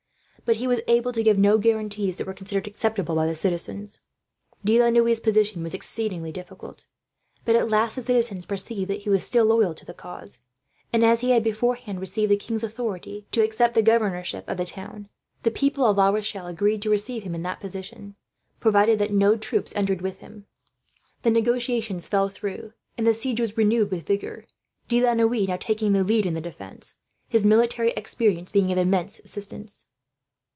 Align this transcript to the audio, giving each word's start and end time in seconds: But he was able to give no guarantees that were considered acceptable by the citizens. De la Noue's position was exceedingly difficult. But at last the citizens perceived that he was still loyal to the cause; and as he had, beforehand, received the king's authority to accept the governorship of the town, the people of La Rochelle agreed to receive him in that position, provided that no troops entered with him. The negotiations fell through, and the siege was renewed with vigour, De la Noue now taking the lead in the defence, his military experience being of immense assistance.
But 0.43 0.57
he 0.57 0.67
was 0.67 0.81
able 0.89 1.13
to 1.13 1.23
give 1.23 1.37
no 1.37 1.57
guarantees 1.57 2.17
that 2.17 2.27
were 2.27 2.33
considered 2.33 2.67
acceptable 2.67 3.15
by 3.15 3.25
the 3.25 3.35
citizens. 3.35 3.99
De 4.65 4.77
la 4.81 4.89
Noue's 4.89 5.21
position 5.21 5.63
was 5.63 5.73
exceedingly 5.73 6.29
difficult. 6.29 6.85
But 7.45 7.55
at 7.55 7.69
last 7.69 7.95
the 7.95 8.01
citizens 8.01 8.45
perceived 8.45 8.89
that 8.89 9.03
he 9.03 9.09
was 9.09 9.23
still 9.23 9.45
loyal 9.45 9.73
to 9.73 9.85
the 9.85 9.93
cause; 9.93 10.39
and 10.91 11.05
as 11.05 11.21
he 11.21 11.29
had, 11.29 11.41
beforehand, 11.41 12.01
received 12.01 12.29
the 12.31 12.35
king's 12.35 12.63
authority 12.65 13.25
to 13.31 13.41
accept 13.41 13.75
the 13.75 13.81
governorship 13.81 14.43
of 14.49 14.57
the 14.57 14.65
town, 14.65 15.07
the 15.43 15.51
people 15.51 15.85
of 15.85 15.95
La 15.95 16.09
Rochelle 16.09 16.47
agreed 16.47 16.81
to 16.81 16.89
receive 16.89 17.23
him 17.23 17.33
in 17.33 17.43
that 17.43 17.61
position, 17.61 18.15
provided 18.59 18.99
that 18.99 19.11
no 19.13 19.37
troops 19.37 19.73
entered 19.73 20.01
with 20.01 20.19
him. 20.19 20.47
The 21.21 21.31
negotiations 21.31 22.09
fell 22.09 22.27
through, 22.27 22.73
and 22.97 23.07
the 23.07 23.13
siege 23.13 23.39
was 23.39 23.57
renewed 23.57 23.89
with 23.89 24.07
vigour, 24.07 24.47
De 24.89 25.01
la 25.01 25.13
Noue 25.13 25.45
now 25.47 25.55
taking 25.55 25.93
the 25.93 26.03
lead 26.03 26.25
in 26.25 26.33
the 26.33 26.41
defence, 26.41 26.95
his 27.29 27.45
military 27.45 27.91
experience 27.91 28.51
being 28.51 28.69
of 28.69 28.77
immense 28.77 29.19
assistance. 29.19 29.87